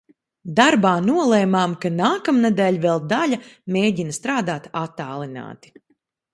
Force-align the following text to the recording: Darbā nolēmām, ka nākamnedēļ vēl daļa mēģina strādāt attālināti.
Darbā 0.59 0.93
nolēmām, 1.09 1.75
ka 1.83 1.91
nākamnedēļ 1.99 2.81
vēl 2.87 3.05
daļa 3.13 3.41
mēģina 3.77 4.19
strādāt 4.21 4.69
attālināti. 4.85 5.77